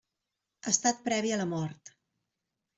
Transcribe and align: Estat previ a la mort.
Estat 0.71 1.05
previ 1.09 1.35
a 1.37 1.39
la 1.43 1.47
mort. 1.53 1.95